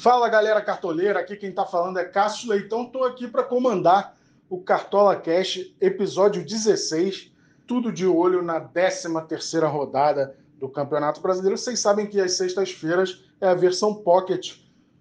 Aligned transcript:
Fala 0.00 0.28
galera 0.28 0.62
cartoleira, 0.62 1.18
aqui 1.18 1.34
quem 1.34 1.50
está 1.50 1.66
falando 1.66 1.98
é 1.98 2.04
Cássio 2.04 2.50
Leitão. 2.50 2.84
Estou 2.84 3.02
aqui 3.02 3.26
para 3.26 3.42
comandar 3.42 4.16
o 4.48 4.62
Cartola 4.62 5.16
Cash, 5.16 5.74
episódio 5.80 6.44
16. 6.44 7.32
Tudo 7.66 7.90
de 7.90 8.06
olho 8.06 8.40
na 8.40 8.60
13 8.60 9.08
terceira 9.26 9.66
rodada 9.66 10.36
do 10.56 10.68
Campeonato 10.68 11.20
Brasileiro. 11.20 11.58
Vocês 11.58 11.80
sabem 11.80 12.06
que 12.06 12.20
às 12.20 12.34
sextas-feiras 12.34 13.24
é 13.40 13.48
a 13.48 13.54
versão 13.54 13.92
Pocket 13.92 14.58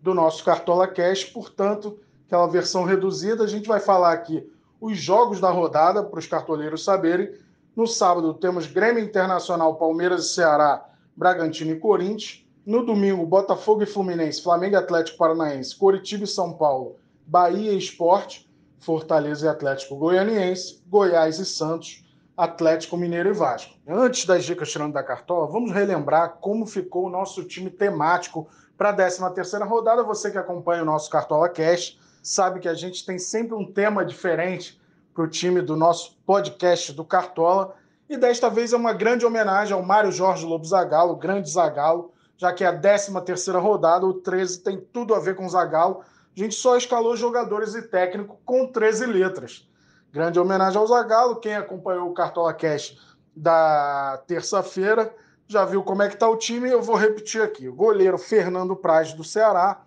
do 0.00 0.14
nosso 0.14 0.42
Cartola 0.42 0.88
Cash, 0.88 1.24
portanto, 1.24 2.00
aquela 2.26 2.46
versão 2.46 2.84
reduzida. 2.84 3.44
A 3.44 3.46
gente 3.46 3.68
vai 3.68 3.80
falar 3.80 4.14
aqui 4.14 4.50
os 4.80 4.96
jogos 4.96 5.38
da 5.38 5.50
rodada 5.50 6.02
para 6.02 6.18
os 6.18 6.26
cartoleiros 6.26 6.82
saberem. 6.82 7.34
No 7.76 7.86
sábado 7.86 8.32
temos 8.32 8.66
Grêmio 8.66 9.04
Internacional, 9.04 9.76
Palmeiras 9.76 10.24
e 10.24 10.28
Ceará, 10.32 10.82
Bragantino 11.14 11.72
e 11.72 11.78
Corinthians. 11.78 12.47
No 12.68 12.84
domingo, 12.84 13.24
Botafogo 13.24 13.82
e 13.82 13.86
Fluminense, 13.86 14.42
Flamengo 14.42 14.74
e 14.74 14.76
Atlético 14.76 15.16
Paranaense, 15.16 15.74
Coritiba 15.74 16.24
e 16.24 16.26
São 16.26 16.52
Paulo, 16.52 16.96
Bahia 17.26 17.72
e 17.72 17.78
Esporte, 17.78 18.46
Fortaleza 18.78 19.46
e 19.46 19.48
Atlético 19.48 19.96
Goianiense, 19.96 20.82
Goiás 20.86 21.38
e 21.38 21.46
Santos, 21.46 22.04
Atlético 22.36 22.94
Mineiro 22.98 23.30
e 23.30 23.32
Vasco. 23.32 23.74
Antes 23.88 24.26
das 24.26 24.44
dicas 24.44 24.70
tirando 24.70 24.92
da 24.92 25.02
cartola, 25.02 25.46
vamos 25.46 25.72
relembrar 25.72 26.36
como 26.42 26.66
ficou 26.66 27.06
o 27.06 27.10
nosso 27.10 27.42
time 27.42 27.70
temático 27.70 28.46
para 28.76 28.90
a 28.90 28.92
13 28.92 29.32
terceira 29.32 29.64
rodada. 29.64 30.02
Você 30.02 30.30
que 30.30 30.36
acompanha 30.36 30.82
o 30.82 30.84
nosso 30.84 31.08
Cartola 31.08 31.48
Cash 31.48 31.98
sabe 32.22 32.60
que 32.60 32.68
a 32.68 32.74
gente 32.74 33.06
tem 33.06 33.18
sempre 33.18 33.54
um 33.54 33.64
tema 33.64 34.04
diferente 34.04 34.78
para 35.14 35.24
o 35.24 35.26
time 35.26 35.62
do 35.62 35.74
nosso 35.74 36.18
podcast 36.26 36.92
do 36.92 37.02
Cartola. 37.02 37.74
E 38.10 38.18
desta 38.18 38.50
vez 38.50 38.74
é 38.74 38.76
uma 38.76 38.92
grande 38.92 39.24
homenagem 39.24 39.72
ao 39.72 39.82
Mário 39.82 40.12
Jorge 40.12 40.44
Lobo 40.44 40.66
Zagalo, 40.66 41.16
grande 41.16 41.48
Zagalo, 41.48 42.12
já 42.38 42.52
que 42.52 42.62
é 42.62 42.68
a 42.68 42.78
13 42.78 43.20
terceira 43.22 43.58
rodada, 43.58 44.06
o 44.06 44.14
13 44.14 44.62
tem 44.62 44.80
tudo 44.80 45.14
a 45.14 45.18
ver 45.18 45.34
com 45.34 45.44
o 45.44 45.50
Zagallo. 45.50 46.00
A 46.34 46.40
gente 46.40 46.54
só 46.54 46.76
escalou 46.76 47.16
jogadores 47.16 47.74
e 47.74 47.82
técnico 47.82 48.40
com 48.44 48.66
13 48.66 49.06
letras. 49.06 49.68
Grande 50.12 50.38
homenagem 50.38 50.78
ao 50.78 50.86
Zagallo. 50.86 51.40
Quem 51.40 51.56
acompanhou 51.56 52.08
o 52.08 52.14
Cartola 52.14 52.54
Cash 52.54 52.96
da 53.34 54.22
terça-feira 54.26 55.12
já 55.48 55.64
viu 55.64 55.82
como 55.82 56.02
é 56.02 56.08
que 56.08 56.14
está 56.14 56.28
o 56.28 56.36
time. 56.36 56.70
Eu 56.70 56.80
vou 56.80 56.94
repetir 56.94 57.42
aqui. 57.42 57.68
O 57.68 57.74
goleiro 57.74 58.16
Fernando 58.16 58.76
Praz, 58.76 59.12
do 59.12 59.24
Ceará. 59.24 59.82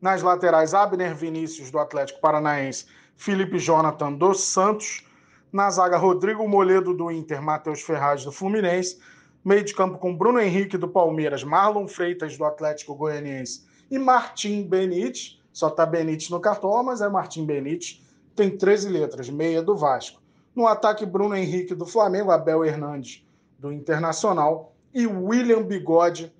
Nas 0.00 0.22
laterais, 0.22 0.72
Abner 0.72 1.14
Vinícius, 1.14 1.70
do 1.70 1.78
Atlético 1.78 2.20
Paranaense. 2.20 2.86
Felipe 3.16 3.58
Jonathan, 3.58 4.12
do 4.12 4.32
Santos. 4.32 5.04
Na 5.52 5.68
zaga, 5.70 5.96
Rodrigo 5.96 6.46
Moledo, 6.48 6.94
do 6.94 7.10
Inter. 7.10 7.42
Matheus 7.42 7.82
Ferraz, 7.82 8.24
do 8.24 8.30
Fluminense. 8.30 8.98
Meio 9.42 9.64
de 9.64 9.74
campo 9.74 9.96
com 9.96 10.14
Bruno 10.14 10.38
Henrique 10.38 10.76
do 10.76 10.86
Palmeiras, 10.86 11.42
Marlon 11.42 11.88
Freitas 11.88 12.36
do 12.36 12.44
Atlético 12.44 12.94
Goianiense 12.94 13.64
e 13.90 13.98
Martim 13.98 14.62
Benítez. 14.62 15.40
Só 15.50 15.70
tá 15.70 15.86
Benítez 15.86 16.28
no 16.28 16.38
cartão, 16.38 16.82
mas 16.82 17.00
é 17.00 17.08
Martim 17.08 17.46
Benítez. 17.46 18.02
Tem 18.36 18.54
13 18.54 18.90
letras, 18.90 19.30
meia 19.30 19.62
do 19.62 19.74
Vasco. 19.74 20.20
No 20.54 20.66
ataque, 20.66 21.06
Bruno 21.06 21.34
Henrique 21.34 21.74
do 21.74 21.86
Flamengo, 21.86 22.30
Abel 22.30 22.64
Hernandes 22.64 23.24
do 23.58 23.72
Internacional 23.72 24.74
e 24.92 25.06
William 25.06 25.62
Bigode. 25.62 26.30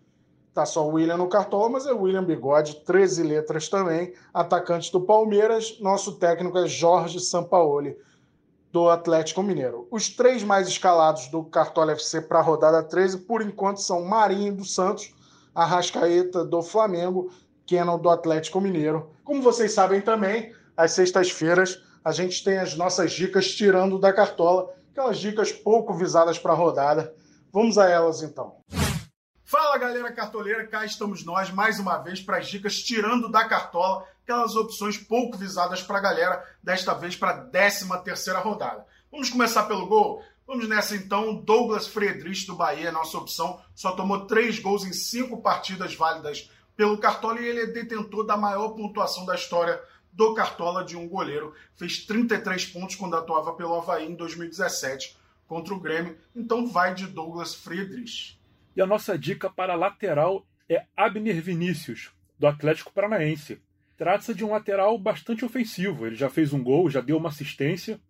Tá 0.52 0.66
só 0.66 0.86
o 0.86 0.92
William 0.92 1.16
no 1.16 1.28
cartão, 1.28 1.70
mas 1.70 1.86
é 1.86 1.92
William 1.92 2.24
Bigode, 2.24 2.84
13 2.84 3.22
letras 3.22 3.68
também. 3.68 4.12
Atacante 4.34 4.92
do 4.92 5.00
Palmeiras, 5.00 5.78
nosso 5.80 6.16
técnico 6.16 6.58
é 6.58 6.66
Jorge 6.66 7.18
Sampaoli 7.18 7.96
do 8.72 8.88
Atlético 8.88 9.42
Mineiro. 9.42 9.88
Os 9.90 10.08
três 10.08 10.42
mais 10.42 10.68
escalados 10.68 11.28
do 11.28 11.44
Cartola 11.44 11.92
FC 11.92 12.22
para 12.22 12.38
a 12.38 12.42
rodada 12.42 12.82
13, 12.82 13.18
por 13.18 13.42
enquanto, 13.42 13.80
são 13.80 14.04
Marinho 14.04 14.54
do 14.54 14.64
Santos, 14.64 15.14
Arrascaeta 15.54 16.44
do 16.44 16.62
Flamengo, 16.62 17.32
Kenan 17.66 17.98
do 17.98 18.08
Atlético 18.08 18.60
Mineiro. 18.60 19.10
Como 19.24 19.42
vocês 19.42 19.72
sabem 19.72 20.00
também, 20.00 20.54
às 20.76 20.92
sextas-feiras 20.92 21.82
a 22.04 22.12
gente 22.12 22.42
tem 22.42 22.58
as 22.58 22.74
nossas 22.76 23.12
dicas 23.12 23.54
tirando 23.54 23.98
da 23.98 24.12
cartola, 24.12 24.72
aquelas 24.90 25.18
dicas 25.18 25.52
pouco 25.52 25.92
visadas 25.92 26.38
para 26.38 26.52
a 26.52 26.56
rodada. 26.56 27.14
Vamos 27.52 27.76
a 27.76 27.88
elas 27.88 28.22
então. 28.22 28.56
Fala 29.44 29.76
galera 29.78 30.12
cartoleira, 30.12 30.66
cá 30.66 30.84
estamos 30.84 31.24
nós 31.24 31.50
mais 31.50 31.80
uma 31.80 31.98
vez 31.98 32.20
para 32.20 32.38
as 32.38 32.46
dicas 32.46 32.80
tirando 32.80 33.28
da 33.28 33.44
cartola, 33.44 34.04
aquelas 34.30 34.54
opções 34.54 34.96
pouco 34.96 35.36
visadas 35.36 35.82
para 35.82 35.98
a 35.98 36.00
galera, 36.00 36.44
desta 36.62 36.94
vez 36.94 37.16
para 37.16 37.30
a 37.30 37.44
13 37.46 37.88
terceira 38.04 38.38
rodada. 38.38 38.86
Vamos 39.10 39.28
começar 39.28 39.64
pelo 39.64 39.86
gol? 39.86 40.22
Vamos 40.46 40.68
nessa 40.68 40.94
então, 40.94 41.34
Douglas 41.34 41.88
Friedrich 41.88 42.46
do 42.46 42.54
Bahia, 42.54 42.92
nossa 42.92 43.18
opção, 43.18 43.60
só 43.74 43.90
tomou 43.92 44.26
três 44.26 44.60
gols 44.60 44.84
em 44.84 44.92
cinco 44.92 45.42
partidas 45.42 45.96
válidas 45.96 46.48
pelo 46.76 46.98
Cartola 46.98 47.40
e 47.40 47.46
ele 47.46 47.60
é 47.62 47.66
detentor 47.66 48.24
da 48.24 48.36
maior 48.36 48.70
pontuação 48.70 49.26
da 49.26 49.34
história 49.34 49.80
do 50.12 50.32
Cartola 50.32 50.84
de 50.84 50.96
um 50.96 51.08
goleiro. 51.08 51.52
Fez 51.74 52.04
33 52.06 52.66
pontos 52.66 52.94
quando 52.94 53.16
atuava 53.16 53.54
pelo 53.54 53.74
Havaí 53.74 54.06
em 54.06 54.14
2017 54.14 55.16
contra 55.48 55.74
o 55.74 55.80
Grêmio, 55.80 56.16
então 56.36 56.68
vai 56.68 56.94
de 56.94 57.08
Douglas 57.08 57.52
Friedrich. 57.52 58.38
E 58.76 58.80
a 58.80 58.86
nossa 58.86 59.18
dica 59.18 59.50
para 59.50 59.74
lateral 59.74 60.46
é 60.68 60.86
Abner 60.96 61.42
Vinícius, 61.42 62.12
do 62.38 62.46
Atlético 62.46 62.92
Paranaense. 62.92 63.60
Trata-se 64.00 64.32
de 64.32 64.42
um 64.42 64.52
lateral 64.52 64.96
bastante 64.96 65.44
ofensivo. 65.44 66.06
Ele 66.06 66.16
já 66.16 66.30
fez 66.30 66.54
um 66.54 66.64
gol, 66.64 66.88
já 66.88 67.02
deu 67.02 67.18
uma 67.18 67.28
assistência. 67.28 68.00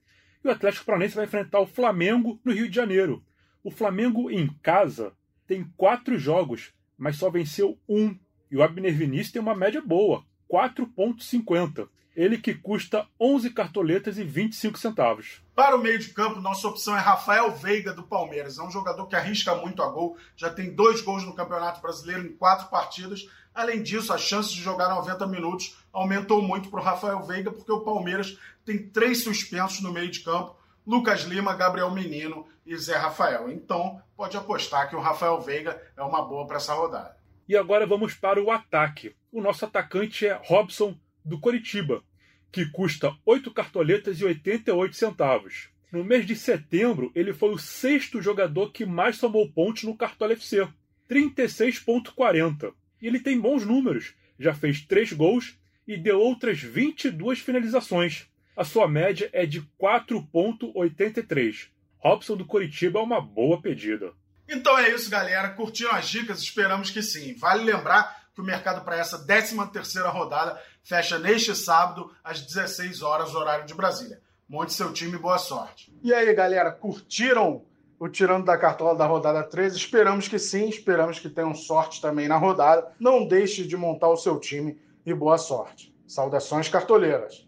E 0.45 0.47
o 0.47 0.51
Atlético 0.53 0.87
Paranaense 0.87 1.17
vai 1.17 1.25
enfrentar 1.25 1.59
o 1.59 1.67
Flamengo 1.67 2.41
no 2.45 2.53
Rio 2.53 2.69
de 2.69 2.77
Janeiro. 2.77 3.25
O 3.65 3.73
Flamengo 3.73 4.31
em 4.31 4.47
casa 4.63 5.13
tem 5.49 5.69
quatro 5.77 6.17
jogos, 6.17 6.73
mas 6.97 7.17
só 7.17 7.29
venceu 7.29 7.77
um. 7.89 8.17
E 8.53 8.57
o 8.57 8.63
Abner 8.63 8.95
Vinícius 8.95 9.33
tem 9.33 9.43
uma 9.43 9.57
média 9.57 9.83
boa, 9.83 10.25
4,50 10.49 11.89
ele 12.15 12.39
que 12.39 12.55
custa 12.55 13.07
11 13.19 13.51
cartoletas 13.51 14.19
e 14.19 14.25
25 14.25 14.79
centavos. 14.79 15.43
Para 15.55 15.77
o 15.77 15.81
meio 15.81 15.99
de 15.99 16.09
campo, 16.09 16.41
nossa 16.41 16.67
opção 16.69 16.97
é 16.97 17.01
Rafael 17.01 17.51
Veiga 17.53 17.93
do 17.93 18.03
Palmeiras. 18.03 18.59
É 18.59 18.63
um 18.63 18.71
jogador 18.71 19.07
que 19.07 19.17
arrisca 19.17 19.55
muito 19.55 19.83
a 19.83 19.89
gol, 19.89 20.17
já 20.37 20.51
tem 20.51 20.75
dois 20.75 21.01
gols 21.01 21.25
no 21.25 21.35
Campeonato 21.35 21.81
Brasileiro 21.81 22.27
em 22.27 22.33
quatro 22.33 22.69
partidas. 22.69 23.27
Além 23.55 23.83
disso, 23.83 24.13
a 24.13 24.19
chance 24.19 24.53
de 24.53 24.61
jogar 24.61 24.89
90 24.89 25.27
minutos 25.27 25.79
aumentou 25.93 26.41
muito 26.41 26.69
para 26.71 26.81
o 26.81 26.83
Rafael 26.83 27.23
Veiga, 27.23 27.51
porque 27.51 27.73
o 27.73 27.81
Palmeiras 27.81 28.39
tem 28.65 28.79
três 28.79 29.25
suspensos 29.25 29.81
no 29.81 29.93
meio 29.93 30.11
de 30.11 30.21
campo: 30.21 30.57
Lucas 30.87 31.23
Lima, 31.23 31.55
Gabriel 31.55 31.91
Menino 31.91 32.47
e 32.65 32.77
Zé 32.77 32.97
Rafael. 32.97 33.51
Então, 33.51 34.01
pode 34.17 34.37
apostar 34.37 34.89
que 34.89 34.97
o 34.97 35.01
Rafael 35.01 35.41
Veiga 35.41 35.81
é 35.97 36.03
uma 36.03 36.23
boa 36.23 36.47
para 36.47 36.57
essa 36.57 36.75
rodada. 36.75 37.17
E 37.49 37.57
agora 37.57 37.87
vamos 37.87 38.15
para 38.15 38.41
o 38.41 38.51
ataque. 38.51 39.15
O 39.33 39.41
nosso 39.41 39.65
atacante 39.65 40.27
é 40.27 40.41
Robson 40.45 40.97
do 41.25 41.39
Coritiba, 41.39 42.03
que 42.51 42.67
custa 42.67 43.15
8 43.25 43.51
cartoletas 43.53 44.21
e 44.21 44.25
88 44.25 44.97
centavos. 44.97 45.69
No 45.93 46.05
mês 46.05 46.25
de 46.27 46.37
setembro, 46.37 47.11
ele 47.15 47.33
foi 47.33 47.51
o 47.51 47.59
sexto 47.59 48.23
jogador 48.23 48.71
que 48.71 48.87
mais 48.87 49.17
somou 49.17 49.51
pontos 49.51 49.83
no 49.85 49.97
Cartola 49.97 50.33
FC, 50.35 50.69
36.40. 51.09 52.73
E 53.03 53.07
ele 53.07 53.19
tem 53.19 53.41
bons 53.41 53.65
números, 53.65 54.15
já 54.39 54.55
fez 54.55 54.83
3 54.83 55.13
gols 55.15 55.59
e 55.87 55.97
deu 55.97 56.21
outras 56.21 56.61
22 56.61 57.41
finalizações. 57.41 58.29
A 58.57 58.65
sua 58.65 58.87
média 58.87 59.29
é 59.33 59.45
de 59.47 59.63
4.83. 59.81 61.69
Robson 61.99 62.37
do 62.37 62.45
Coritiba 62.45 63.01
é 63.01 63.03
uma 63.03 63.21
boa 63.21 63.61
pedida. 63.61 64.13
Então 64.49 64.79
é 64.79 64.93
isso, 64.93 65.11
galera. 65.11 65.51
Curtiram 65.51 65.93
as 65.93 66.09
dicas? 66.09 66.41
Esperamos 66.41 66.91
que 66.91 67.03
sim. 67.03 67.35
Vale 67.35 67.65
lembrar 67.65 68.20
que 68.35 68.41
o 68.41 68.45
mercado 68.45 68.85
para 68.85 68.97
essa 68.97 69.19
13 69.25 69.57
terceira 69.73 70.09
rodada 70.09 70.61
fecha 70.83 71.19
neste 71.19 71.55
sábado 71.55 72.11
às 72.23 72.41
16 72.41 73.03
horas, 73.03 73.35
horário 73.35 73.67
de 73.67 73.75
Brasília. 73.75 74.21
Monte 74.49 74.73
seu 74.73 74.93
time 74.93 75.17
boa 75.17 75.39
sorte. 75.39 75.93
E 76.03 76.13
aí, 76.13 76.35
galera, 76.35 76.73
curtiram 76.73 77.65
o 77.99 78.09
Tirando 78.09 78.47
da 78.47 78.57
Cartola 78.57 78.97
da 78.97 79.07
rodada 79.07 79.43
13? 79.43 79.77
Esperamos 79.77 80.27
que 80.27 80.39
sim, 80.39 80.69
esperamos 80.69 81.19
que 81.19 81.29
tenham 81.29 81.55
sorte 81.55 82.01
também 82.01 82.27
na 82.27 82.37
rodada. 82.37 82.93
Não 82.99 83.27
deixe 83.27 83.65
de 83.67 83.77
montar 83.77 84.09
o 84.09 84.17
seu 84.17 84.41
time 84.41 84.81
e 85.05 85.13
boa 85.13 85.39
sorte. 85.39 85.95
Saudações 86.07 86.69
cartoleiras. 86.69 87.47